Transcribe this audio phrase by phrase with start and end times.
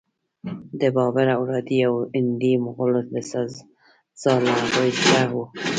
[0.79, 5.45] د بابر اولادې او هندي مغولو دا سزا له هغوی زده وه.